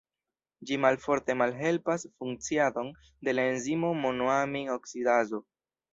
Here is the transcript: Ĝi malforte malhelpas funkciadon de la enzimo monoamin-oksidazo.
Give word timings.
Ĝi 0.69 0.77
malforte 0.85 1.35
malhelpas 1.41 2.07
funkciadon 2.23 2.89
de 3.29 3.37
la 3.39 3.45
enzimo 3.53 3.95
monoamin-oksidazo. 4.07 5.43